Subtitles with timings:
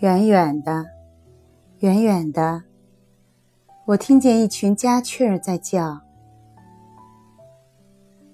[0.00, 0.86] 远远的，
[1.80, 2.62] 远远的，
[3.84, 6.02] 我听见一群家雀儿在叫，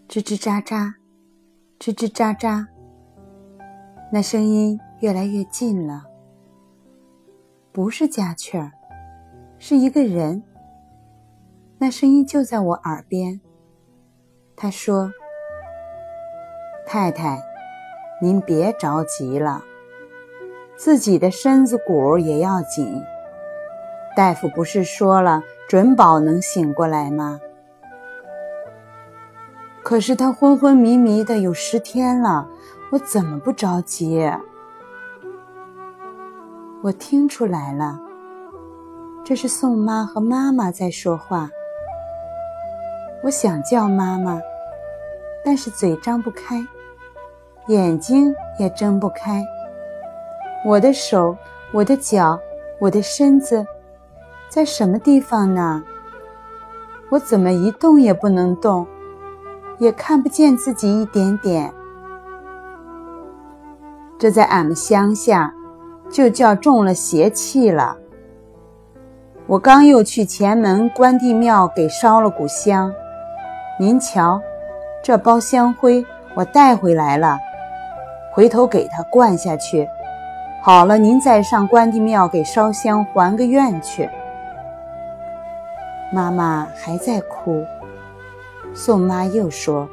[0.06, 0.92] 吱吱喳喳，
[1.78, 2.66] 吱吱喳喳。
[4.12, 6.04] 那声音越来越近了，
[7.72, 8.70] 不是家雀儿，
[9.58, 10.42] 是一个人。
[11.78, 13.40] 那声音就在我耳边。
[14.54, 15.10] 他说
[16.86, 17.40] ：“太太，
[18.20, 19.64] 您别着急了，
[20.84, 23.02] 自己的身子骨也要紧。
[24.14, 27.40] 大夫不是说了，准保能醒过来吗？
[29.82, 32.46] 可是他昏昏迷迷的有十天了，
[32.92, 34.30] 我怎么不着急？
[36.82, 37.98] 我听出来了，
[39.24, 41.48] 这是宋妈和妈妈在说话。”
[43.24, 44.38] 我想叫妈妈，
[45.42, 46.62] 但是嘴张不开，
[47.68, 49.42] 眼睛也睁不开。
[50.64, 51.36] 我的手、
[51.72, 52.40] 我的脚、
[52.80, 53.66] 我的身子，
[54.48, 55.84] 在什么地方呢？
[57.10, 58.86] 我怎么一动也不能动，
[59.78, 61.70] 也看不见自己一点点。
[64.18, 65.52] 这在俺们乡下，
[66.08, 67.98] 就叫中了邪气了。
[69.46, 72.90] 我刚又去前门关帝庙给烧了股香。
[73.78, 74.40] 您瞧，
[75.02, 76.02] 这包香灰
[76.34, 77.36] 我带回来了，
[78.32, 79.86] 回头给他灌下去。
[80.66, 84.08] 好了，您再上关帝庙给烧香还个愿去。
[86.10, 87.62] 妈妈还在哭，
[88.72, 89.86] 宋妈又说：“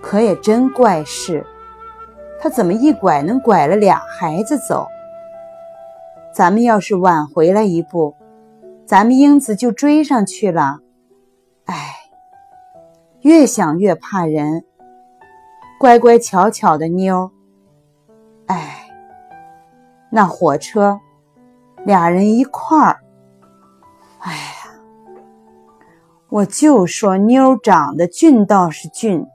[0.00, 1.46] 可也真怪事，
[2.40, 4.86] 他怎么一拐能拐了俩孩子走？
[6.34, 8.14] 咱们要是晚回来一步，
[8.86, 10.78] 咱们英子就追上去了。
[11.66, 11.96] 哎。”
[13.20, 14.64] 越想越怕人，
[15.78, 17.30] 乖乖巧巧的妞。
[18.46, 18.81] 哎，
[20.14, 21.00] 那火车，
[21.86, 23.00] 俩人一块儿。
[24.18, 24.40] 哎呀，
[26.28, 29.26] 我就说妞长得俊倒是俊，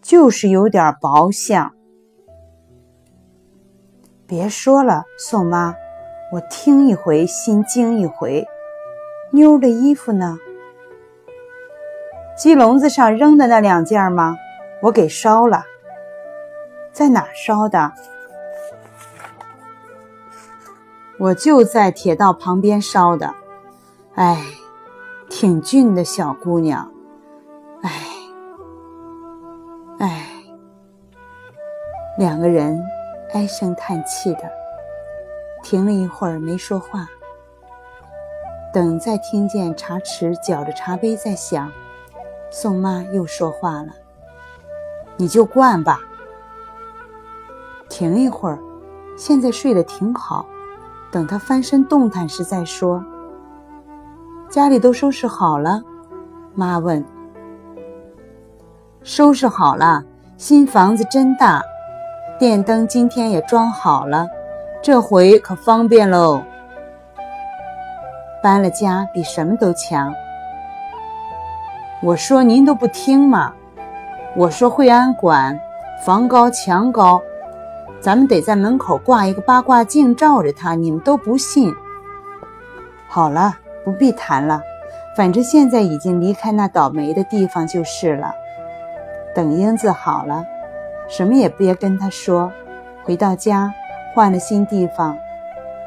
[0.00, 1.72] 就是有点薄相。
[4.28, 5.74] 别说了，宋妈，
[6.32, 8.46] 我听一回心惊一回。
[9.32, 10.38] 妞的衣服呢？
[12.36, 14.36] 鸡笼子上扔的那两件吗？
[14.82, 15.64] 我给烧了。
[16.92, 17.92] 在哪烧的？
[21.20, 23.34] 我就在铁道旁边烧的。
[24.14, 24.42] 哎，
[25.28, 26.90] 挺俊的小姑娘。
[27.82, 27.90] 哎，
[29.98, 30.26] 哎，
[32.16, 32.82] 两个人
[33.34, 34.50] 唉声叹气的，
[35.62, 37.06] 停了一会儿没说话。
[38.72, 41.70] 等再听见茶匙搅着茶杯在响。
[42.50, 43.88] 宋妈又说话了
[45.18, 46.00] ：“你就灌吧，
[47.90, 48.58] 停一会儿，
[49.18, 50.46] 现在睡得挺好，
[51.10, 53.04] 等他翻身动弹时再说。”
[54.48, 55.82] 家里都收拾好了，
[56.54, 57.04] 妈问
[59.02, 60.02] ：“收拾好了，
[60.36, 61.62] 新房子真大，
[62.38, 64.26] 电灯今天也装好了，
[64.82, 66.42] 这回可方便喽。
[68.42, 70.12] 搬了家比什么都强。”
[72.02, 73.52] 我说您都不听嘛！
[74.34, 75.60] 我说惠安馆
[76.04, 77.20] 房高墙高，
[78.00, 81.74] 咱们得在门口挂一个八卦镜照着它，你们都不信。
[83.08, 84.62] 好了，不必谈了，
[85.16, 88.32] 反正现在已经离开那倒霉的地方就是了。
[89.34, 90.44] 等英子好了，
[91.08, 92.50] 什么也别跟他说，
[93.04, 93.72] 回到家
[94.14, 95.16] 换了新地方，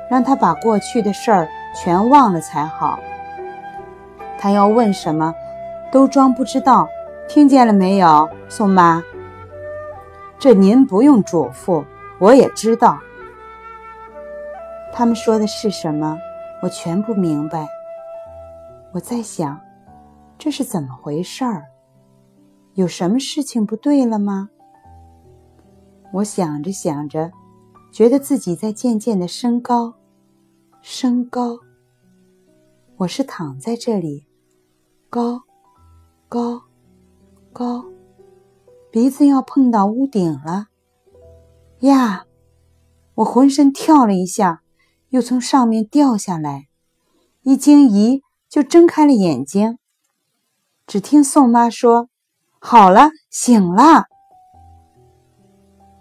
[0.09, 2.99] 让他把过去的事儿全忘了才好。
[4.37, 5.33] 他要问什么？
[5.91, 6.87] 都装不知道，
[7.27, 9.01] 听见了没有，宋妈？
[10.37, 11.83] 这您不用嘱咐，
[12.19, 12.99] 我也知道。
[14.93, 16.17] 他们说的是什么，
[16.61, 17.67] 我全不明白。
[18.93, 19.59] 我在想，
[20.37, 21.65] 这是怎么回事儿？
[22.75, 24.49] 有什么事情不对了吗？
[26.13, 27.31] 我想着想着，
[27.91, 29.95] 觉得自己在渐渐的升高，
[30.81, 31.57] 升高。
[32.97, 34.27] 我是躺在这里，
[35.09, 35.41] 高。
[36.29, 36.59] 高，
[37.51, 37.85] 高，
[38.89, 40.65] 鼻子要碰到屋顶了，
[41.87, 42.25] 呀！
[43.15, 44.63] 我浑身跳了一下，
[45.09, 46.67] 又从上面掉下来，
[47.43, 49.77] 一惊疑就睁开了眼睛。
[50.87, 52.09] 只听宋妈说
[52.59, 54.05] ：“好了，醒了。”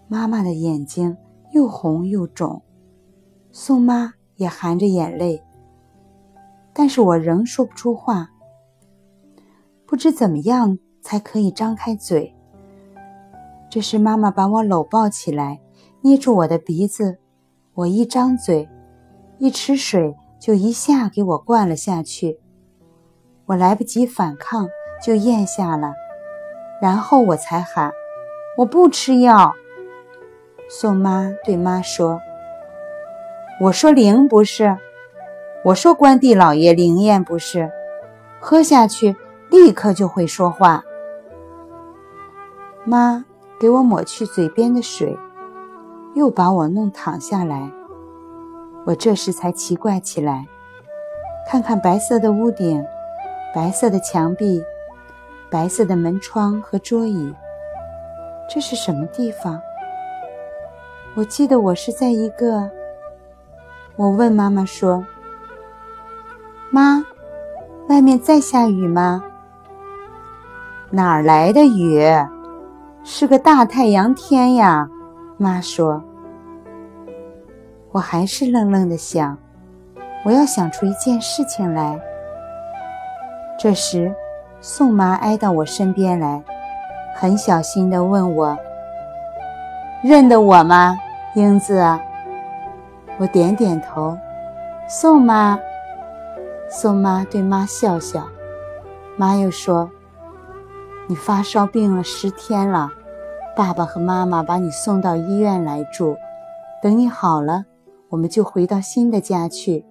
[0.09, 1.17] 妈妈的眼睛
[1.53, 2.63] 又红又肿，
[3.51, 5.43] 宋妈也含着眼泪，
[6.73, 8.31] 但是我仍说不出话。
[9.87, 12.35] 不知怎么样才可以张开嘴。
[13.71, 15.61] 这时，妈妈把我搂抱起来，
[16.05, 17.19] 捏住我的鼻子，
[17.75, 18.69] 我一张嘴，
[19.39, 22.41] 一池水就一下给我灌了下去，
[23.47, 24.69] 我来不及反抗
[25.01, 25.93] 就咽下了，
[26.81, 27.93] 然后我才喊
[28.59, 29.53] ：“我不吃药。”
[30.69, 32.21] 宋妈对妈说
[33.63, 34.77] ：“我说灵不是，
[35.65, 37.71] 我说关帝老爷灵验不是，
[38.41, 39.15] 喝下去
[39.51, 40.83] 立刻就会说话。”
[42.85, 43.25] 妈
[43.61, 45.17] 给我抹去嘴边的水。
[46.15, 47.71] 又把我弄躺下来，
[48.85, 50.47] 我这时才奇怪起来，
[51.49, 52.85] 看看白色的屋顶，
[53.55, 54.63] 白色的墙壁，
[55.51, 57.35] 白色的门窗和桌椅，
[58.49, 59.61] 这是什么地方？
[61.15, 62.71] 我记得我是在一个……
[63.97, 65.05] 我问妈妈说
[66.71, 67.05] ：“妈，
[67.89, 69.23] 外面在下雨吗？”
[70.91, 72.03] 哪儿来的雨？
[73.03, 74.89] 是个大太阳天呀！
[75.37, 76.03] 妈说
[77.91, 79.37] ：“我还是愣愣的想，
[80.25, 82.01] 我要想出一件事情来。”
[83.59, 84.15] 这时，
[84.61, 86.43] 宋妈挨到我身边来，
[87.17, 88.57] 很小心的问我
[90.03, 90.97] ：“认得我吗，
[91.35, 91.83] 英子？”
[93.19, 94.17] 我点点头。
[94.89, 95.59] 宋妈，
[96.69, 98.27] 宋妈对妈笑笑。
[99.17, 99.91] 妈又说
[101.07, 102.91] ：“你发烧病了十天了。”
[103.55, 106.17] 爸爸和妈妈把你送到医院来住，
[106.83, 107.67] 等你好了，
[108.09, 109.85] 我们就回到新的家去。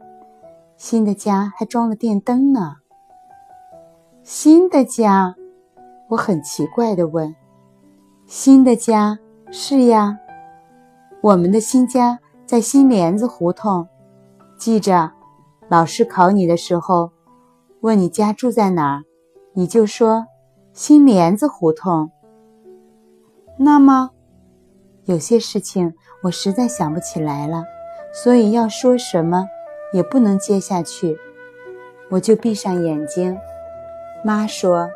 [0.77, 2.77] 新的家还装了电灯呢。
[4.23, 5.35] 新的家，
[6.09, 7.35] 我很奇怪地问
[8.25, 9.19] ：“新的家？
[9.51, 10.17] 是呀，
[11.21, 12.17] 我们的新家
[12.47, 13.87] 在新帘子胡同。
[14.57, 15.11] 记着，
[15.69, 17.11] 老师考你的时候，
[17.81, 19.03] 问你家住在哪儿，
[19.53, 20.25] 你就说
[20.73, 22.09] 新帘子胡同。”
[23.63, 24.09] 那么，
[25.05, 25.93] 有些事情
[26.23, 27.63] 我实在想不起来了，
[28.11, 29.47] 所以要说什么
[29.93, 31.15] 也不能接下去，
[32.09, 33.37] 我就闭上眼睛。
[34.25, 34.89] 妈说：“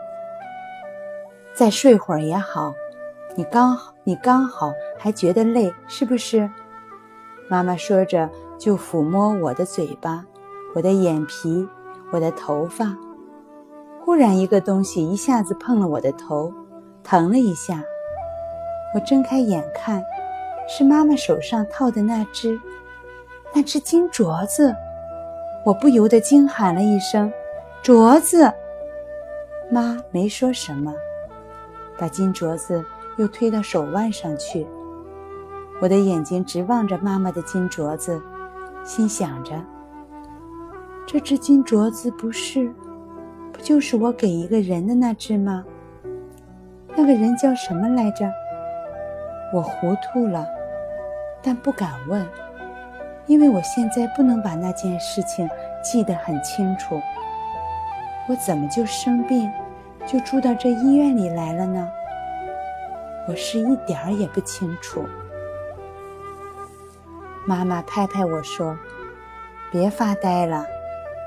[1.54, 2.74] 再睡会儿也好，
[3.36, 6.50] 你刚你刚好还觉得累，是不是？”
[7.48, 8.28] 妈妈说着
[8.58, 10.26] 就抚摸我的嘴巴、
[10.74, 11.68] 我的眼皮、
[12.12, 12.98] 我的头发。
[14.04, 16.52] 忽然，一个东西一下子碰了我的头，
[17.04, 17.84] 疼了一下。
[18.96, 20.02] 我睁开眼看，
[20.70, 22.58] 是妈妈手上套的那只，
[23.54, 24.74] 那只金镯子。
[25.66, 27.30] 我不由得惊喊了一声
[27.84, 28.50] ：“镯子！”
[29.70, 30.94] 妈没说什么，
[31.98, 32.86] 把金镯子
[33.18, 34.66] 又推到手腕上去。
[35.82, 38.22] 我的眼睛直望着妈妈的金镯子，
[38.86, 39.62] 心想着：
[41.06, 42.74] 这只金镯子不是，
[43.52, 45.66] 不就是我给一个人的那只吗？
[46.96, 48.26] 那个人叫什么来着？
[49.56, 50.46] 我糊涂了，
[51.42, 52.28] 但不敢问，
[53.26, 55.50] 因为我现在不能把那件事情
[55.82, 57.02] 记得很清楚。
[58.28, 59.50] 我怎么就生病，
[60.06, 61.90] 就住到这医院里来了呢？
[63.30, 65.06] 我是一点儿也不清楚。
[67.48, 68.78] 妈妈拍拍我说
[69.72, 70.66] ：“别发呆了，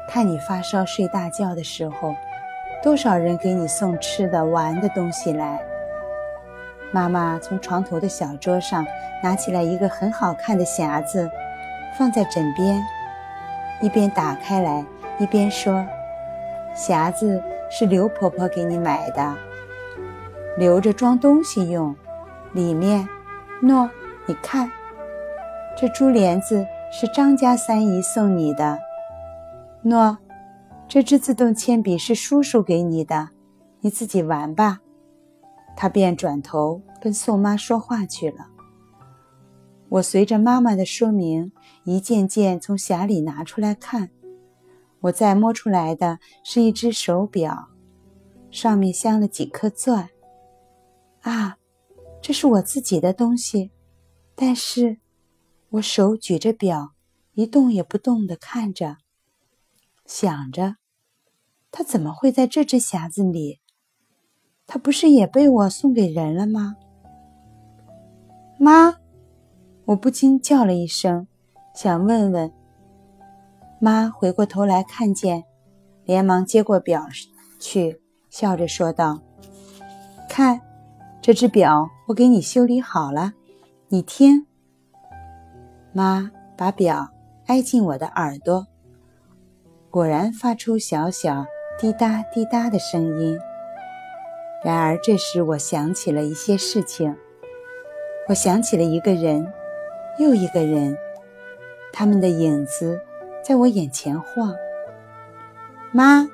[0.06, 2.14] 看你发烧睡大觉的时候，
[2.82, 5.58] 多少人给你送吃的玩的东西来。”
[6.90, 8.86] 妈妈从床头的小桌上
[9.22, 11.30] 拿起来一个很好看的匣子，
[11.98, 12.82] 放在枕边，
[13.82, 14.84] 一边打开来，
[15.18, 15.84] 一边说
[16.74, 19.36] ：“匣子是刘婆婆给你买的，
[20.56, 21.94] 留着装东西用。
[22.52, 23.06] 里面，
[23.62, 23.90] 喏，
[24.24, 24.70] 你看，
[25.76, 28.78] 这珠帘子是张家三姨送你的。
[29.84, 30.16] 喏，
[30.88, 33.28] 这支自动铅笔是叔叔给你的，
[33.82, 34.78] 你自己玩吧。”
[35.80, 38.48] 他便转头跟宋妈说话去了。
[39.90, 41.52] 我随着妈妈的说明，
[41.84, 44.10] 一件件从匣里拿出来看。
[45.02, 47.68] 我再摸出来的是一只手表，
[48.50, 50.10] 上面镶了几颗钻。
[51.20, 51.58] 啊，
[52.20, 53.70] 这是我自己的东西，
[54.34, 54.98] 但是，
[55.68, 56.94] 我手举着表，
[57.34, 58.96] 一动也不动地看着，
[60.04, 60.74] 想着，
[61.70, 63.60] 它怎么会在这只匣子里？
[64.70, 66.76] 他不是也被我送给人了吗？
[68.58, 68.96] 妈，
[69.86, 71.26] 我不禁叫了一声，
[71.74, 72.52] 想问问。
[73.80, 75.44] 妈回过头来看见，
[76.04, 77.06] 连忙接过表
[77.58, 79.22] 去，笑着说道
[80.28, 80.60] ：“看，
[81.22, 83.32] 这只表我给你修理好了，
[83.88, 84.46] 你听。”
[85.94, 87.08] 妈把表
[87.46, 88.66] 挨进我的耳朵，
[89.88, 91.46] 果然发出小小
[91.78, 93.38] 滴答滴答的声音。
[94.64, 97.16] 然而，这时我想起了一些事情。
[98.28, 99.50] 我想起了一个人，
[100.18, 100.96] 又一个人，
[101.92, 103.00] 他们的影子
[103.42, 104.52] 在我眼前晃。
[105.92, 106.28] 妈，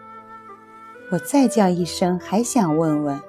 [1.10, 3.20] 我再叫一声，还想问问。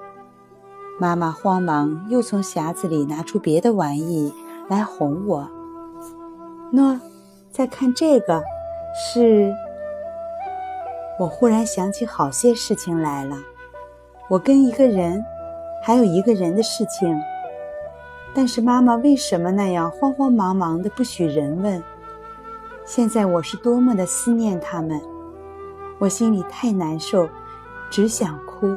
[0.98, 4.34] 妈妈慌忙又从匣子里拿出别的玩意
[4.70, 5.48] 来哄我。
[6.74, 7.00] 喏，
[7.52, 8.42] 再看这个，
[8.96, 9.54] 是……
[11.20, 13.38] 我忽然想起好些事情来了。
[14.28, 15.24] 我跟一个人，
[15.84, 17.16] 还有一个人的事情。
[18.34, 21.82] 但是妈妈为什么那样慌慌忙忙的，不许人问？
[22.86, 25.00] 现在我是多么的思念他们，
[26.00, 27.30] 我心里太难受，
[27.90, 28.76] 只想哭。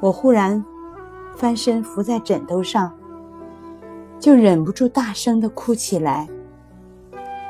[0.00, 0.64] 我忽然
[1.34, 2.92] 翻身伏在枕头上，
[4.18, 6.28] 就忍不住大声的哭起来。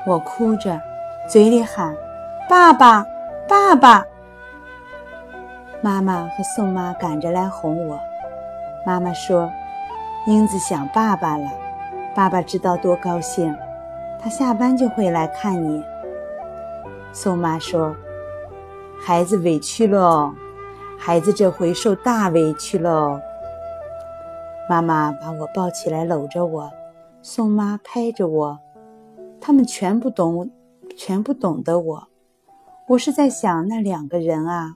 [0.07, 0.81] 我哭着，
[1.29, 1.95] 嘴里喊
[2.49, 3.05] ：“爸爸，
[3.49, 4.05] 爸爸！”
[5.83, 7.99] 妈妈和宋妈赶着来哄我。
[8.87, 9.51] 妈妈说。
[10.27, 11.51] 英子想爸爸了，
[12.15, 13.57] 爸爸知道多高兴，
[14.21, 15.83] 他下班就会来看你。
[17.11, 17.97] 宋妈说
[19.03, 20.35] ：“孩子委屈喽，
[20.99, 23.19] 孩子这回受大委屈喽。”
[24.69, 26.71] 妈妈把我抱起来搂着我，
[27.23, 28.59] 宋妈拍着我，
[29.41, 30.51] 他们全不懂，
[30.95, 32.09] 全不懂得我。
[32.89, 34.75] 我是在想那两个人啊，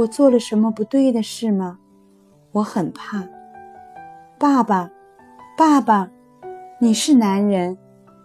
[0.00, 1.78] 我做了什么不对的事吗？
[2.52, 3.22] 我很怕。
[4.38, 4.90] 爸爸，
[5.58, 6.10] 爸爸，
[6.80, 7.76] 你是男人，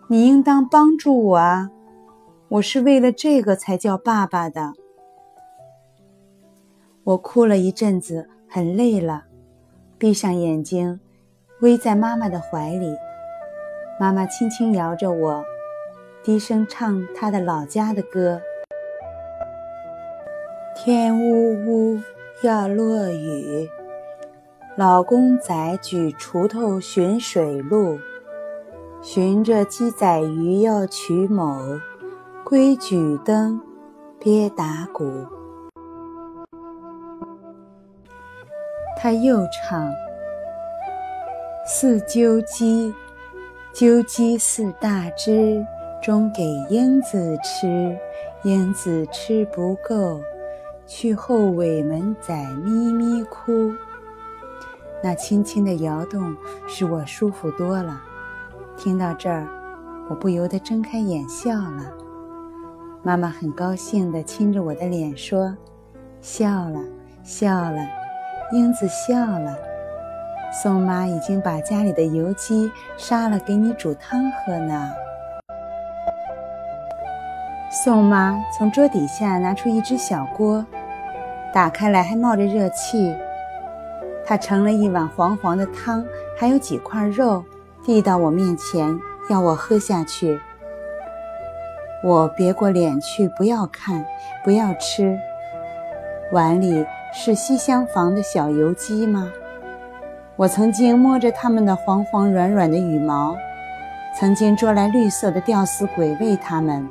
[0.08, 1.70] 你应当帮助我啊！
[2.48, 4.72] 我是为了这个才叫爸爸的。
[7.03, 9.25] 我哭了一阵子，很累了，
[9.98, 11.01] 闭上眼睛，
[11.60, 12.96] 偎在妈妈的怀里。
[14.00, 15.44] 妈妈轻轻摇着我，
[16.24, 18.39] 低声唱她的老家的歌：
[20.86, 22.00] 天呜呜，
[22.44, 23.68] 要落雨。
[24.75, 27.98] 老公仔举锄头寻水路，
[29.01, 31.80] 寻着鸡仔鱼要取某，
[32.44, 33.60] 规举灯，
[34.20, 35.12] 别打鼓。
[38.96, 39.92] 他又唱：
[41.65, 42.94] 四鸠鸡，
[43.74, 45.65] 鸠鸡四大只，
[46.00, 47.98] 中给鹰子吃，
[48.44, 50.22] 鹰子吃不够，
[50.88, 53.74] 去后尾门仔咪咪哭。
[55.04, 56.36] 那轻轻的摇动
[56.68, 58.01] 使我舒服多了。
[58.77, 59.48] 听到这儿，
[60.10, 61.94] 我不由得睁开眼笑了。
[63.04, 65.56] 妈妈很高兴地亲着我的脸说
[66.22, 66.80] ：“笑了，
[67.24, 67.77] 笑了，
[68.51, 69.56] 英子笑了。
[70.63, 74.92] 宋妈已经把家里的油鸡杀了，给你煮汤喝呢。”
[77.70, 80.65] 宋妈从桌底下拿出一只小锅，
[81.56, 83.16] 打开来还冒着热气。
[84.26, 86.06] 他盛了一碗黄黄的汤，
[86.38, 87.46] 还有几块肉，
[87.86, 90.38] 递到我面前，要我喝下去。
[92.04, 94.06] 我别过脸去，不要看，
[94.44, 95.18] 不要吃。
[96.34, 99.32] 碗里是西厢房的小油鸡吗？
[100.36, 103.38] 我曾经摸着它们的黄黄软软的羽毛，
[104.20, 106.86] 曾经捉来绿色的吊死鬼喂它们，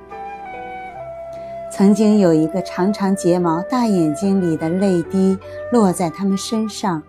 [1.76, 5.37] 曾经有一个长长睫毛、大眼睛里的泪滴
[5.73, 7.02] 落在他们身上。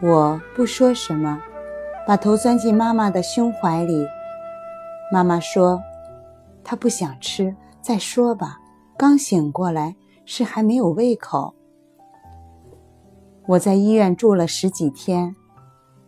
[0.00, 1.40] 我不说什么，
[2.04, 4.04] 把头钻进妈妈的胸怀里。
[5.12, 5.80] 妈妈说
[6.64, 8.58] ：“她不想吃，再说吧。
[8.98, 11.54] 刚醒过来，是还没有胃口。”
[13.46, 15.36] 我在医院住了十几天，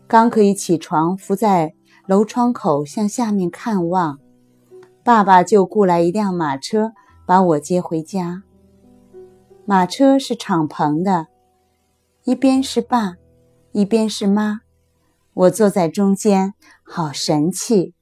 [0.08, 1.74] 刚可以起床，伏在
[2.08, 4.18] 楼窗口向下面看望，
[5.04, 6.92] 爸爸就雇来一辆马车
[7.26, 8.42] 把我接回家。
[9.64, 11.28] 马车是敞篷的，
[12.24, 13.14] 一边是爸。
[13.72, 14.60] 一边是妈，
[15.32, 16.54] 我坐在中间，
[16.84, 17.92] 好神气。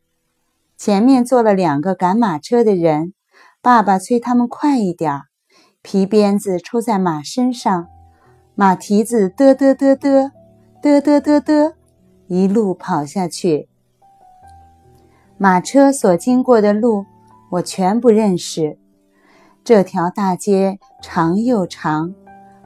[0.76, 3.14] 前面坐了两个赶马车的人，
[3.62, 5.22] 爸爸催他们快一点
[5.80, 7.86] 皮鞭子抽在马身上，
[8.54, 10.30] 马蹄子嘚嘚嘚嘚，
[10.82, 11.72] 嘚嘚嘚嘚，
[12.26, 13.70] 一路跑下去。
[15.38, 17.06] 马车所经过的路，
[17.52, 18.78] 我全不认识。
[19.64, 22.12] 这条大街长又长，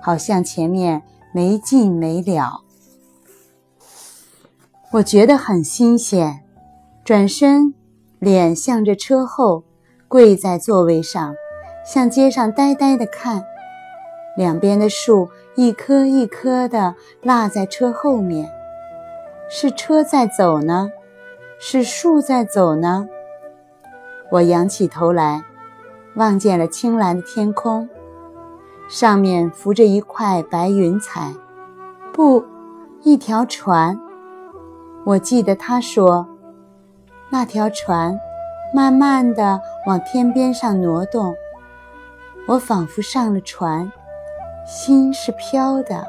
[0.00, 2.62] 好像前面没尽没了。
[4.93, 6.43] 我觉得很新鲜，
[7.05, 7.75] 转身，
[8.19, 9.65] 脸向着车后，
[10.09, 11.35] 跪在座位上，
[11.85, 13.45] 向街上呆呆地看。
[14.35, 18.50] 两边的树一棵一棵的落在车后面，
[19.50, 20.91] 是车在走呢，
[21.59, 23.07] 是树在走呢？
[24.31, 25.43] 我仰起头来，
[26.16, 27.88] 望见了青蓝的天空，
[28.88, 31.32] 上面浮着一块白云彩，
[32.12, 32.42] 不，
[33.02, 33.99] 一条船。
[35.04, 36.26] 我记得他说，
[37.30, 38.18] 那条船
[38.75, 41.35] 慢慢的往天边上挪动。
[42.49, 43.90] 我仿佛上了船，
[44.66, 46.06] 心是飘的。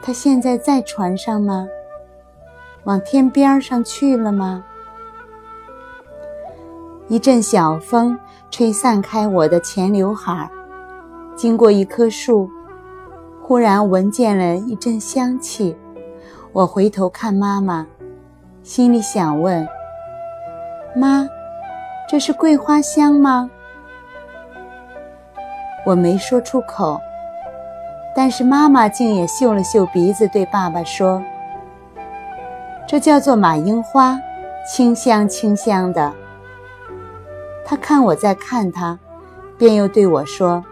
[0.00, 1.68] 他现在在船上吗？
[2.84, 4.64] 往天边上去了吗？
[7.10, 8.16] 一阵小风
[8.52, 10.48] 吹散开我的前刘海，
[11.34, 12.48] 经过一棵树，
[13.42, 15.76] 忽然闻见了一阵香气。
[16.52, 17.84] 我回头看妈妈，
[18.62, 19.66] 心里想问：
[20.94, 21.28] 妈，
[22.08, 23.50] 这是桂花香吗？
[25.84, 27.00] 我没说出口，
[28.14, 31.20] 但是妈妈竟也嗅了嗅鼻子，对爸爸说
[32.86, 34.16] ：“这叫做马樱花，
[34.64, 36.12] 清香清香的。”
[37.64, 38.98] 他看我在看他，
[39.56, 40.64] 便又对我说：“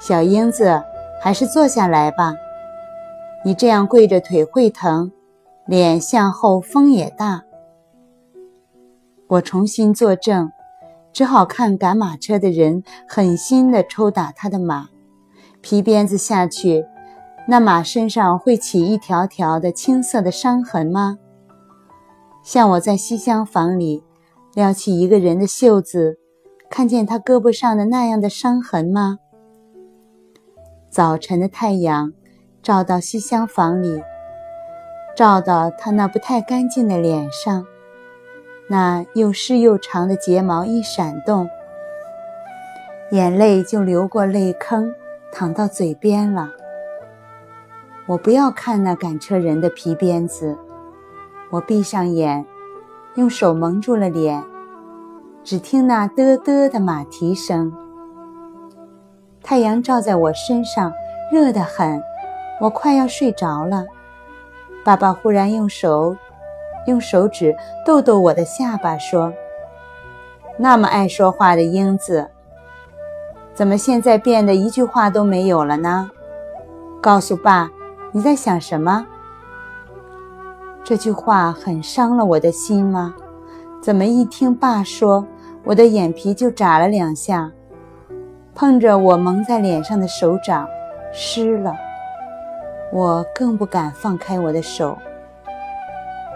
[0.00, 0.82] 小英子，
[1.22, 2.34] 还是坐下来吧。
[3.44, 5.12] 你这样跪着腿会疼，
[5.66, 7.42] 脸向后风也大。”
[9.28, 10.50] 我重新坐正，
[11.12, 14.88] 只好看赶马车的人狠心地抽打他的马，
[15.60, 16.86] 皮鞭子下去，
[17.46, 21.18] 那马身上会起一条条的青色的伤痕吗？
[22.42, 24.02] 像我在西厢房里。
[24.54, 26.18] 撩起一个人的袖子，
[26.68, 29.18] 看见他胳膊上的那样的伤痕吗？
[30.88, 32.12] 早晨的太阳
[32.60, 34.02] 照到西厢房里，
[35.16, 37.64] 照到他那不太干净的脸上，
[38.68, 41.48] 那又湿又长的睫毛一闪动，
[43.12, 44.92] 眼泪就流过泪坑，
[45.32, 46.50] 淌到嘴边了。
[48.08, 50.58] 我不要看那赶车人的皮鞭子，
[51.52, 52.44] 我闭上眼。
[53.16, 54.42] 用手蒙住了脸，
[55.42, 57.72] 只听那嘚嘚的马蹄声。
[59.42, 60.92] 太阳照在我身上，
[61.32, 62.00] 热得很，
[62.60, 63.84] 我快要睡着了。
[64.84, 66.16] 爸爸忽然用手，
[66.86, 69.32] 用手指逗逗我的下巴，说
[70.56, 72.30] ：“那么爱说话的英子，
[73.54, 76.10] 怎么现在变得一句话都没有了呢？
[77.02, 77.70] 告诉爸，
[78.12, 79.04] 你在想什么？”
[80.82, 83.14] 这句话很伤了我的心吗？
[83.80, 85.26] 怎么一听爸说，
[85.64, 87.50] 我的眼皮就眨了两下，
[88.54, 90.66] 碰着我蒙在脸上的手掌
[91.12, 91.72] 湿了，
[92.92, 94.98] 我更不敢放开我的手。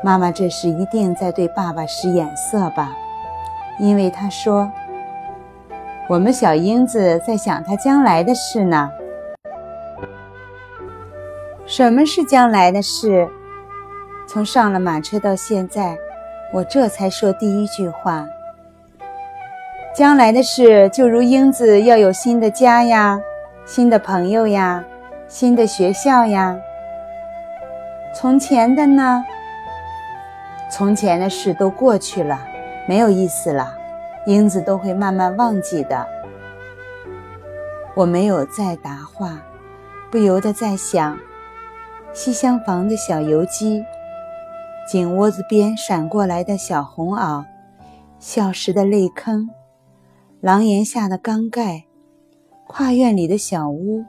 [0.02, 2.94] 妈妈这时一定在对爸爸使眼色吧？
[3.80, 4.70] 因为她说
[6.08, 8.88] ：“我们小英子在想她将来的事呢。”
[11.66, 13.28] 什么是将来的事？
[14.34, 15.96] 从上了马车到现在，
[16.52, 18.26] 我这才说第一句话。
[19.94, 23.20] 将来的事，就如英子要有新的家呀，
[23.64, 24.84] 新的朋友呀，
[25.28, 26.56] 新的学校呀。
[28.12, 29.24] 从前的呢？
[30.68, 32.36] 从前的事都过去了，
[32.88, 33.72] 没有意思了，
[34.26, 36.04] 英子都会慢慢忘记的。
[37.94, 39.38] 我没有再答话，
[40.10, 41.16] 不由得在想，
[42.12, 43.84] 西厢房的小游击。
[44.86, 47.46] 井窝子边闪过来的小红袄，
[48.18, 49.48] 小时的泪坑，
[50.40, 51.86] 廊檐下的缸盖，
[52.66, 54.04] 跨院里的小屋，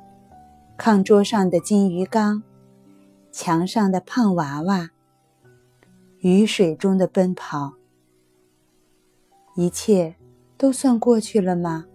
[0.77, 2.43] 炕桌上的金鱼缸，
[3.31, 4.89] 墙上的胖娃娃，
[6.19, 7.75] 雨水中的奔跑，
[9.55, 10.15] 一切
[10.57, 11.85] 都算过去了吗？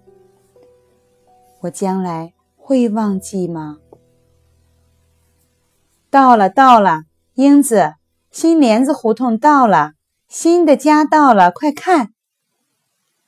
[1.60, 3.78] 我将来会忘记吗？
[6.08, 7.02] 到了，到了，
[7.34, 7.99] 英子。
[8.30, 9.94] 新帘子胡同到了，
[10.28, 12.14] 新的家到了，快看！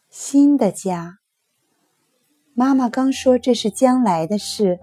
[0.08, 1.18] 新的家。
[2.54, 4.78] 妈妈刚说这是将来的事，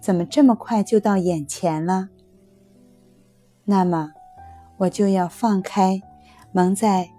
[0.00, 2.10] 怎么这么快就到眼前了？
[3.64, 4.12] 那么，
[4.76, 6.00] 我就要放开
[6.52, 7.10] 蒙在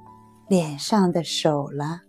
[0.47, 2.06] 脸上的手了。